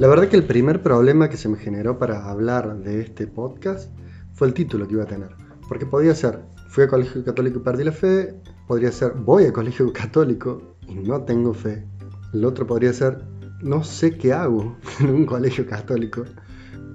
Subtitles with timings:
[0.00, 3.92] La verdad que el primer problema que se me generó para hablar de este podcast
[4.32, 5.28] fue el título que iba a tener.
[5.68, 8.34] Porque podía ser, fui a colegio católico y perdí la fe,
[8.66, 11.86] podría ser, voy a colegio católico y no tengo fe.
[12.32, 13.22] El otro podría ser,
[13.62, 16.24] no sé qué hago en un colegio católico.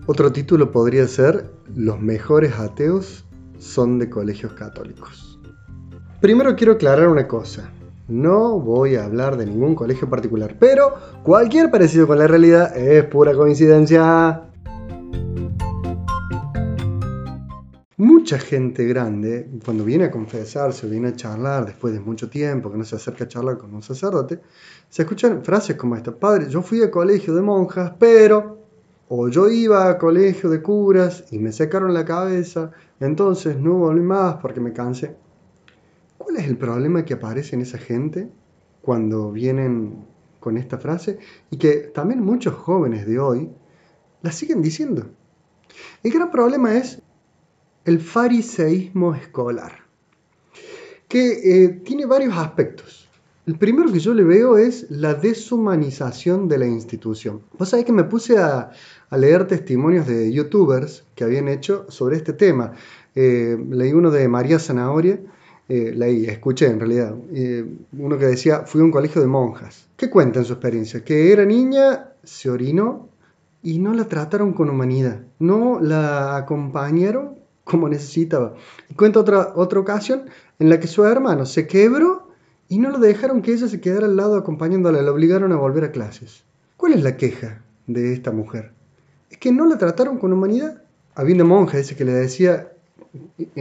[0.06, 3.24] Otro título podría ser, los mejores ateos
[3.60, 5.40] son de colegios católicos.
[6.20, 7.72] Primero quiero aclarar una cosa.
[8.10, 13.06] No voy a hablar de ningún colegio particular, pero cualquier parecido con la realidad es
[13.06, 14.50] pura coincidencia.
[17.98, 22.72] Mucha gente grande, cuando viene a confesarse o viene a charlar después de mucho tiempo,
[22.72, 24.40] que no se acerca a charlar con un sacerdote,
[24.90, 28.58] se escuchan frases como esta, padre, yo fui a colegio de monjas, pero,
[29.08, 34.02] o yo iba a colegio de curas y me secaron la cabeza, entonces no volví
[34.02, 35.16] más porque me cansé.
[36.20, 38.30] ¿Cuál es el problema que aparece en esa gente
[38.82, 40.06] cuando vienen
[40.42, 41.18] con esta frase?
[41.50, 43.50] Y que también muchos jóvenes de hoy
[44.22, 45.08] la siguen diciendo.
[46.04, 47.02] El gran problema es
[47.86, 49.72] el fariseísmo escolar,
[51.08, 53.10] que eh, tiene varios aspectos.
[53.46, 57.44] El primero que yo le veo es la deshumanización de la institución.
[57.58, 58.72] Vos sabés que me puse a,
[59.10, 62.74] leer testimonios de youtubers que habían hecho sobre este tema.
[63.16, 65.20] Eh, leí uno de María Zanahoria,
[65.70, 69.88] eh, leí, escuché en realidad, eh, uno que decía, fui a un colegio de monjas.
[69.96, 71.04] ¿Qué cuenta en su experiencia?
[71.04, 73.10] Que era niña, se orinó
[73.62, 78.56] y no la trataron con humanidad, no la acompañaron como necesitaba.
[78.90, 80.24] Y cuenta otra, otra ocasión
[80.58, 82.32] en la que su hermano se quebró
[82.68, 85.84] y no lo dejaron que ella se quedara al lado acompañándola, la obligaron a volver
[85.84, 86.44] a clases.
[86.78, 88.72] ¿Cuál es la queja de esta mujer?
[89.30, 90.82] Es que no la trataron con humanidad.
[91.14, 92.72] Había una monja ese que le decía,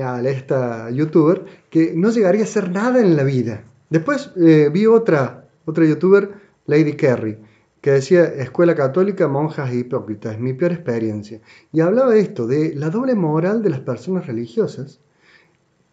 [0.02, 3.64] a esta youtuber que no llegaría a hacer nada en la vida.
[3.90, 6.30] Después eh, vi otra, otra youtuber,
[6.66, 7.38] Lady Kerry,
[7.80, 11.40] que decía escuela católica, monjas e hipócritas, mi peor experiencia.
[11.72, 15.00] Y hablaba esto, de la doble moral de las personas religiosas,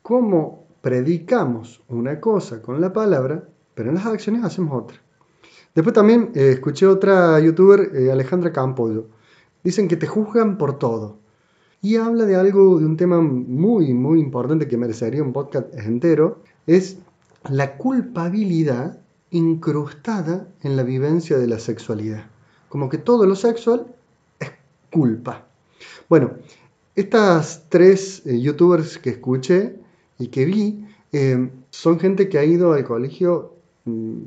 [0.01, 4.97] cómo predicamos una cosa con la palabra, pero en las acciones hacemos otra.
[5.73, 9.07] Después también eh, escuché otra youtuber, eh, Alejandra Campollo.
[9.63, 11.24] Dicen que te juzgan por todo
[11.81, 16.39] y habla de algo, de un tema muy, muy importante que merecería un podcast entero,
[16.67, 16.97] es
[17.49, 18.99] la culpabilidad
[19.31, 22.25] incrustada en la vivencia de la sexualidad.
[22.69, 23.87] Como que todo lo sexual
[24.39, 24.51] es
[24.91, 25.45] culpa.
[26.09, 26.31] Bueno,
[26.95, 29.75] estas tres eh, youtubers que escuché
[30.17, 33.53] y que vi eh, son gente que ha ido al colegio
[33.85, 34.21] mm,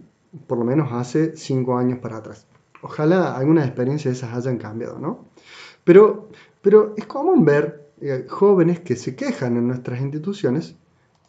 [0.47, 2.47] por lo menos hace cinco años para atrás.
[2.83, 5.25] Ojalá algunas experiencias de esas hayan cambiado, ¿no?
[5.85, 6.29] Pero
[6.63, 10.77] pero es común ver eh, jóvenes que se quejan en nuestras instituciones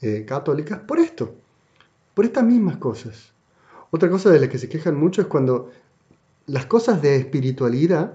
[0.02, 1.36] eh, católicas por esto,
[2.14, 3.34] por estas mismas cosas.
[3.92, 5.72] Otra cosa de las que se quejan mucho es cuando
[6.46, 8.14] las cosas de espiritualidad,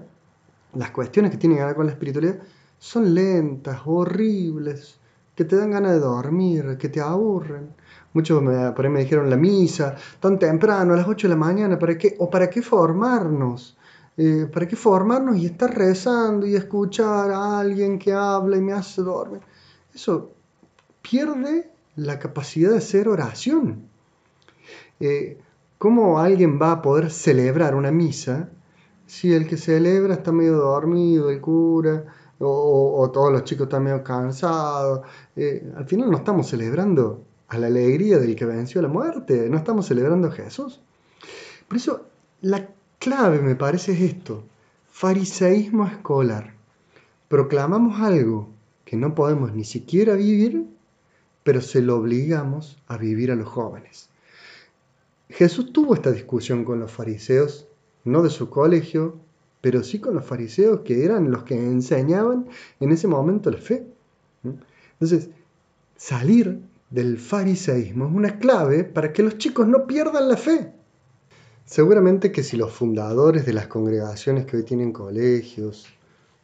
[0.73, 2.39] las cuestiones que tienen que ver con la espiritualidad,
[2.79, 4.97] son lentas, horribles,
[5.35, 7.73] que te dan ganas de dormir, que te aburren.
[8.13, 11.39] Muchos me, por ahí me dijeron la misa, tan temprano, a las 8 de la
[11.39, 12.15] mañana, ¿para qué?
[12.19, 13.77] ¿O para qué formarnos?
[14.17, 18.71] Eh, ¿Para qué formarnos y estar rezando y escuchar a alguien que habla y me
[18.71, 19.41] hace dormir?
[19.93, 20.31] Eso
[21.01, 23.89] pierde la capacidad de hacer oración.
[24.99, 25.37] Eh,
[25.77, 28.49] ¿Cómo alguien va a poder celebrar una misa
[29.05, 32.05] si el que celebra está medio dormido, el cura,
[32.39, 35.01] o, todos los chicos están medio cansados?
[35.35, 39.57] Eh, al final no estamos celebrando a la alegría del que venció la muerte, no
[39.57, 40.81] estamos celebrando a Jesús.
[41.67, 42.05] Por eso
[42.41, 42.67] la
[43.05, 44.43] clave, me parece, es esto.
[44.87, 46.55] Fariseísmo escolar.
[47.27, 48.49] Proclamamos algo
[48.83, 50.65] que no podemos ni siquiera vivir,
[51.43, 54.09] pero se lo obligamos a vivir a los jóvenes.
[55.29, 57.67] Jesús tuvo esta discusión con los fariseos,
[58.05, 59.19] no de su colegio,
[59.61, 62.47] pero sí con los fariseos que eran los que enseñaban
[62.79, 63.85] en ese momento la fe.
[64.93, 65.29] Entonces,
[65.95, 70.73] salir del fariseísmo es una clave para que los chicos no pierdan la fe.
[71.65, 75.87] Seguramente que si los fundadores de las congregaciones que hoy tienen colegios,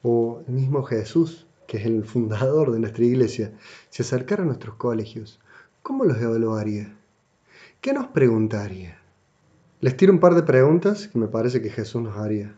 [0.02, 3.54] o el mismo Jesús, que es el fundador de nuestra iglesia,
[3.92, 5.40] se acercara a nuestros colegios,
[5.84, 6.98] ¿cómo los evaluaría?
[7.82, 8.98] ¿Qué nos preguntaría?
[9.80, 12.56] Les tiro un par de preguntas que me parece que Jesús nos haría.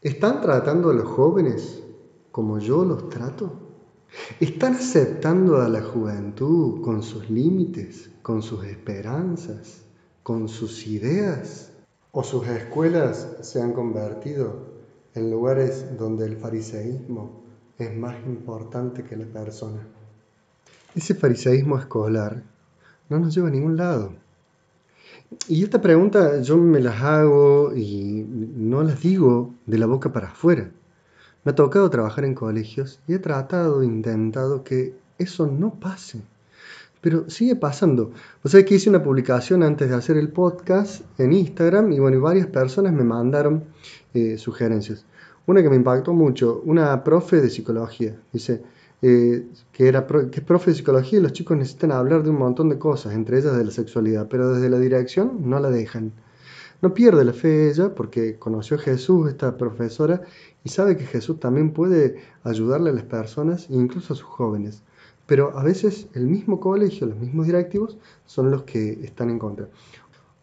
[0.00, 1.82] ¿Están tratando a los jóvenes
[2.30, 3.58] como yo los trato?
[4.38, 9.82] ¿Están aceptando a la juventud con sus límites, con sus esperanzas,
[10.22, 11.71] con sus ideas?
[12.12, 14.70] O sus escuelas se han convertido
[15.14, 17.42] en lugares donde el fariseísmo
[17.78, 19.88] es más importante que la persona.
[20.94, 22.42] Ese fariseísmo escolar
[23.08, 24.12] no nos lleva a ningún lado.
[25.48, 30.28] Y esta pregunta yo me las hago y no las digo de la boca para
[30.28, 30.70] afuera.
[31.44, 36.20] Me ha tocado trabajar en colegios y he tratado, intentado que eso no pase.
[37.02, 38.12] Pero sigue pasando.
[38.42, 42.18] O sea que hice una publicación antes de hacer el podcast en Instagram y bueno,
[42.22, 43.64] varias personas me mandaron
[44.14, 45.04] eh, sugerencias.
[45.44, 48.16] Una que me impactó mucho, una profe de psicología.
[48.32, 48.62] Dice,
[49.02, 52.38] eh, que, era, que es profe de psicología y los chicos necesitan hablar de un
[52.38, 56.12] montón de cosas, entre ellas de la sexualidad, pero desde la dirección no la dejan.
[56.82, 60.22] No pierde la fe ella porque conoció a Jesús, esta profesora,
[60.64, 64.82] y sabe que Jesús también puede ayudarle a las personas, incluso a sus jóvenes.
[65.26, 69.68] Pero a veces el mismo colegio, los mismos directivos, son los que están en contra.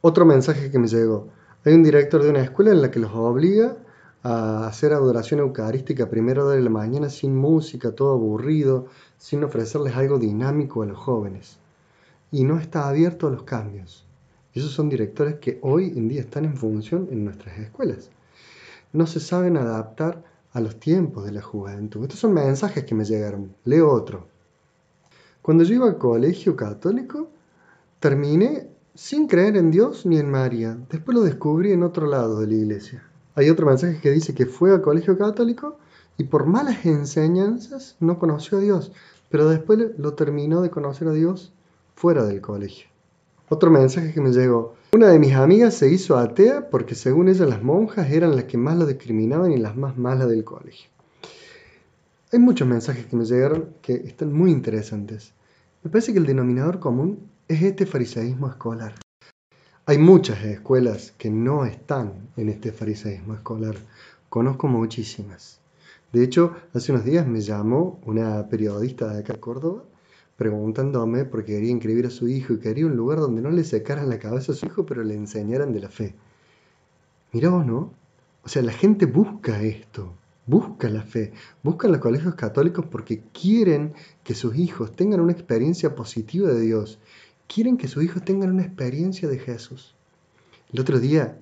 [0.01, 1.27] Otro mensaje que me llegó.
[1.65, 3.77] Hay un director de una escuela en la que los obliga
[4.23, 8.87] a hacer adoración eucarística primero de la mañana sin música, todo aburrido,
[9.17, 11.57] sin ofrecerles algo dinámico a los jóvenes.
[12.31, 14.05] Y no está abierto a los cambios.
[14.53, 18.09] Esos son directores que hoy en día están en función en nuestras escuelas.
[18.91, 22.03] No se saben adaptar a los tiempos de la juventud.
[22.03, 23.55] Estos son mensajes que me llegaron.
[23.65, 24.27] Leo otro.
[25.49, 27.31] Cuando yo iba al colegio católico,
[27.99, 30.77] terminé sin creer en Dios ni en María.
[30.91, 33.03] Después lo descubrí en otro lado de la iglesia.
[33.33, 35.79] Hay otro mensaje que dice que fue al colegio católico
[36.19, 38.91] y por malas enseñanzas no conoció a Dios,
[39.29, 41.51] pero después lo terminó de conocer a Dios
[41.95, 42.87] fuera del colegio.
[43.49, 44.75] Otro mensaje que me llegó.
[44.93, 48.59] Una de mis amigas se hizo atea porque según ella las monjas eran las que
[48.59, 50.91] más lo discriminaban y las más malas del colegio.
[52.31, 55.33] Hay muchos mensajes que me llegaron que están muy interesantes.
[55.81, 58.95] Me parece que el denominador común es este fariseísmo escolar.
[59.85, 63.77] Hay muchas escuelas que no están en este fariseísmo escolar.
[64.27, 65.61] Conozco muchísimas.
[66.11, 69.85] De hecho, hace unos días me llamó una periodista de acá, Córdoba,
[70.35, 74.09] preguntándome porque quería inscribir a su hijo y quería un lugar donde no le secaran
[74.09, 76.13] la cabeza a su hijo, pero le enseñaran de la fe.
[77.31, 77.93] Mirá vos, ¿no?
[78.43, 80.13] O sea, la gente busca esto,
[80.49, 81.31] busca la fe,
[81.61, 83.93] busca los colegios católicos porque quieren
[84.23, 86.99] que sus hijos tengan una experiencia positiva de Dios
[87.49, 89.95] quieren que sus hijos tengan una experiencia de Jesús.
[90.71, 91.37] El otro día,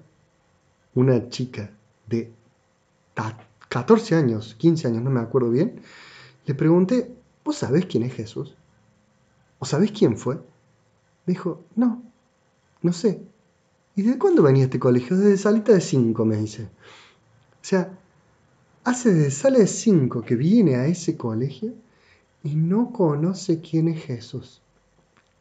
[0.96, 1.70] una chica
[2.08, 2.32] de
[3.70, 5.82] 14 años, 15 años, no me acuerdo bien,
[6.46, 7.14] le pregunté,
[7.44, 8.56] ¿vos sabés quién es Jesús?
[9.60, 10.36] ¿O sabés quién fue?
[11.26, 12.02] Me dijo, no,
[12.82, 13.22] no sé.
[13.96, 15.18] ¿Y de cuándo venía este colegio?
[15.18, 16.64] Desde salita de 5, me dice.
[16.64, 17.98] O sea,
[18.88, 21.74] hace desde sala de 5 que viene a ese colegio
[22.42, 24.62] y no conoce quién es Jesús.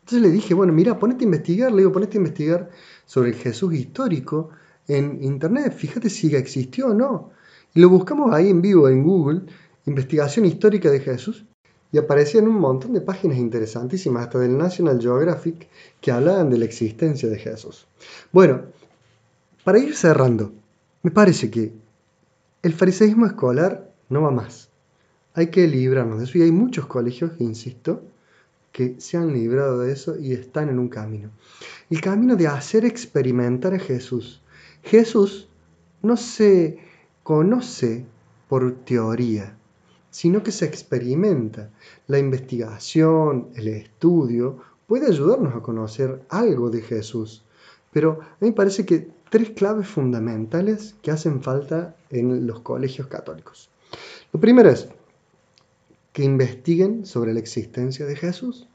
[0.00, 2.70] Entonces le dije, bueno, mira, ponete a investigar, le digo, ponete a investigar
[3.04, 4.50] sobre el Jesús histórico
[4.88, 7.30] en internet, fíjate si existió o no.
[7.72, 9.42] Y lo buscamos ahí en vivo en Google,
[9.86, 11.44] investigación histórica de Jesús,
[11.92, 15.68] y aparecían un montón de páginas interesantísimas, hasta del National Geographic,
[16.00, 17.86] que hablaban de la existencia de Jesús.
[18.32, 18.62] Bueno,
[19.62, 20.52] para ir cerrando,
[21.02, 21.85] me parece que
[22.62, 24.70] el fariseísmo escolar no va más.
[25.34, 28.02] Hay que librarnos de eso y hay muchos colegios, insisto,
[28.72, 31.30] que se han librado de eso y están en un camino.
[31.90, 34.42] El camino de hacer experimentar a Jesús.
[34.82, 35.48] Jesús
[36.02, 36.78] no se
[37.22, 38.04] conoce
[38.48, 39.56] por teoría,
[40.10, 41.70] sino que se experimenta.
[42.06, 47.44] La investigación, el estudio, puede ayudarnos a conocer algo de Jesús.
[47.92, 53.06] Pero a mí me parece que tres claves fundamentales que hacen falta en los colegios
[53.08, 53.70] católicos.
[54.32, 54.88] Lo primero es
[56.12, 58.68] que investiguen sobre la existencia de Jesús,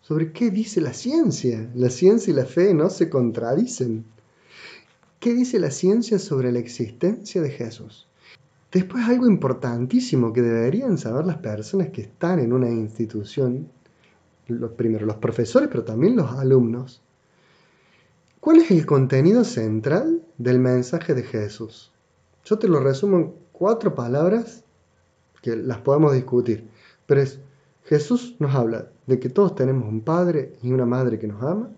[0.00, 1.70] sobre qué dice la ciencia.
[1.74, 4.04] La ciencia y la fe no se contradicen.
[5.18, 8.06] ¿Qué dice la ciencia sobre la existencia de Jesús?
[8.70, 13.68] Después algo importantísimo que deberían saber las personas que están en una institución,
[14.48, 17.00] los, primero los profesores, pero también los alumnos.
[18.44, 21.90] ¿Cuál es el contenido central del mensaje de Jesús?
[22.44, 24.62] Yo te lo resumo en cuatro palabras
[25.40, 26.68] que las podemos discutir.
[27.06, 27.40] Pero es,
[27.84, 31.70] Jesús nos habla de que todos tenemos un padre y una madre que nos ama,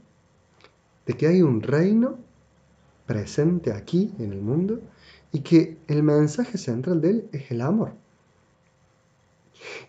[1.06, 2.16] de que hay un reino
[3.06, 4.80] presente aquí en el mundo
[5.30, 7.92] y que el mensaje central de él es el amor.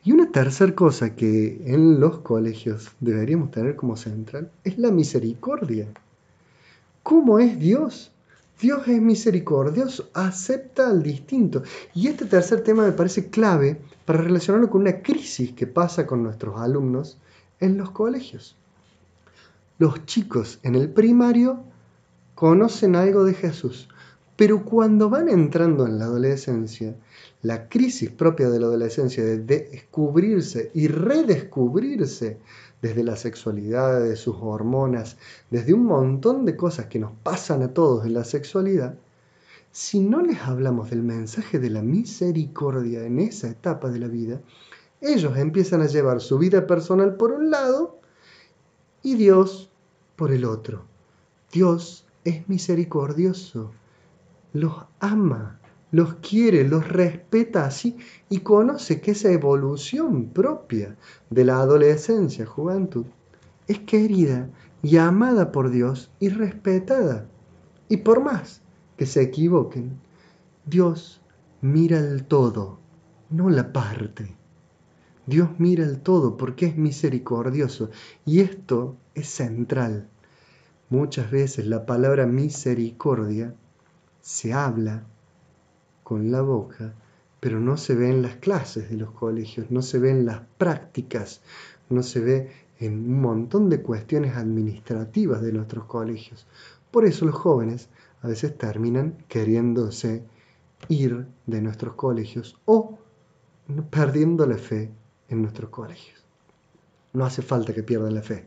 [0.03, 5.87] Y una tercera cosa que en los colegios deberíamos tener como central es la misericordia.
[7.07, 8.11] ¿Cómo es Dios?
[8.59, 11.63] Dios es misericordioso, acepta al distinto.
[11.93, 16.21] Y este tercer tema me parece clave para relacionarlo con una crisis que pasa con
[16.21, 17.17] nuestros alumnos
[17.61, 18.57] en los colegios.
[19.79, 21.63] Los chicos en el primario
[22.35, 23.87] conocen algo de Jesús,
[24.37, 26.95] Pero cuando van entrando en la adolescencia,
[27.41, 32.37] la crisis propia de la adolescencia de descubrirse y redescubrirse
[32.81, 35.17] desde la sexualidad, de sus hormonas,
[35.49, 38.95] desde un montón de cosas que nos pasan a todos en la sexualidad,
[39.71, 44.39] si no les hablamos del mensaje de la misericordia en esa etapa de la vida,
[45.01, 47.99] ellos empiezan a llevar su vida personal por un lado
[49.03, 49.69] y Dios
[50.15, 50.83] por el otro.
[51.51, 53.71] Dios es misericordioso,
[54.53, 55.59] los ama,
[55.91, 57.97] los quiere, los respeta así
[58.29, 60.97] y conoce que esa evolución propia
[61.29, 63.05] de la adolescencia, juventud,
[63.67, 64.49] es querida
[64.81, 67.27] y amada por Dios y respetada.
[67.89, 68.61] Y por más
[68.97, 69.99] que se equivoquen,
[70.65, 71.21] Dios
[71.61, 72.79] mira el todo,
[73.29, 74.35] no la parte.
[75.25, 77.89] Dios mira el todo porque es misericordioso
[78.25, 80.07] y esto es central.
[80.89, 83.53] Muchas veces la palabra misericordia
[84.27, 85.05] se habla
[86.03, 86.93] con la boca,
[87.39, 90.41] pero no se ve en las clases de los colegios, no se ve en las
[90.57, 91.39] prácticas,
[91.89, 96.45] no se ve en un montón de cuestiones administrativas de nuestros colegios.
[96.91, 97.87] Por eso los jóvenes
[98.21, 100.25] a veces terminan queriéndose
[100.89, 102.97] ir de nuestros colegios o
[103.89, 104.91] perdiendo la fe
[105.29, 106.25] en nuestros colegios.
[107.13, 108.45] No hace falta que pierdan la fe.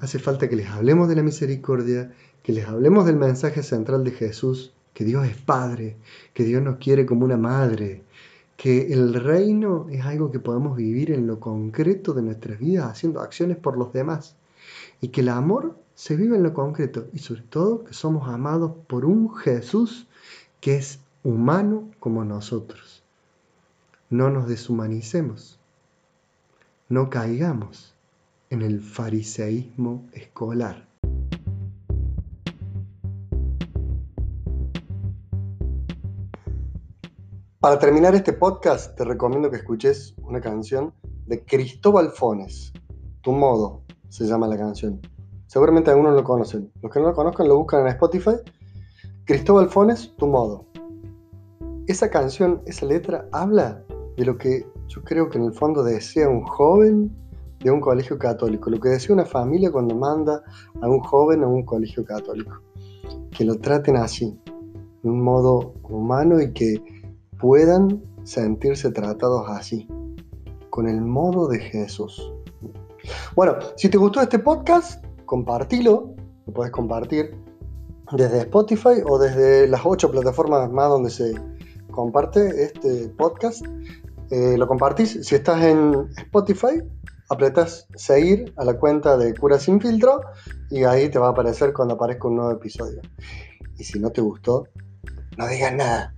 [0.00, 4.10] Hace falta que les hablemos de la misericordia, que les hablemos del mensaje central de
[4.10, 5.96] Jesús que Dios es Padre,
[6.32, 8.04] que Dios nos quiere como una madre,
[8.56, 13.20] que el reino es algo que podemos vivir en lo concreto de nuestras vidas, haciendo
[13.20, 14.36] acciones por los demás,
[15.00, 18.72] y que el amor se vive en lo concreto, y sobre todo que somos amados
[18.86, 20.06] por un Jesús
[20.60, 23.02] que es humano como nosotros.
[24.10, 25.58] No nos deshumanicemos,
[26.88, 27.93] no caigamos
[28.54, 30.86] en el fariseísmo escolar.
[37.58, 40.94] Para terminar este podcast, te recomiendo que escuches una canción
[41.26, 42.72] de Cristóbal Fones.
[43.22, 45.00] Tu modo se llama la canción.
[45.48, 46.70] Seguramente algunos lo conocen.
[46.80, 48.36] Los que no lo conozcan lo buscan en Spotify.
[49.24, 50.66] Cristóbal Fones, Tu modo.
[51.88, 53.82] Esa canción, esa letra, habla
[54.16, 57.23] de lo que yo creo que en el fondo desea un joven
[57.64, 60.44] de un colegio católico, lo que desea una familia cuando manda
[60.80, 62.60] a un joven a un colegio católico.
[63.30, 64.38] Que lo traten así,
[65.02, 66.82] de un modo humano y que
[67.40, 69.88] puedan sentirse tratados así,
[70.68, 72.32] con el modo de Jesús.
[73.34, 76.14] Bueno, si te gustó este podcast, compartilo,
[76.46, 77.34] lo puedes compartir
[78.12, 81.34] desde Spotify o desde las ocho plataformas más donde se
[81.90, 83.64] comparte este podcast.
[84.30, 85.18] Eh, lo compartís.
[85.22, 86.82] Si estás en Spotify,
[87.30, 90.20] apretas seguir a la cuenta de Cura Sin Filtro
[90.70, 93.00] y ahí te va a aparecer cuando aparezca un nuevo episodio.
[93.76, 94.68] Y si no te gustó,
[95.36, 96.14] no digas nada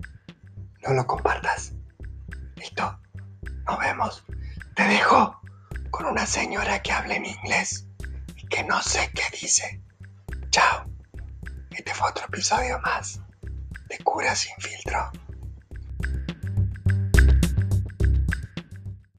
[0.86, 1.72] no lo compartas.
[2.56, 2.98] Listo,
[3.66, 4.24] nos vemos.
[4.74, 5.40] Te dejo
[5.90, 7.86] con una señora que habla en inglés
[8.36, 9.82] y que no sé qué dice.
[10.50, 10.86] Chao.
[11.70, 13.20] Este fue otro episodio más
[13.88, 15.10] de Cura sin filtro.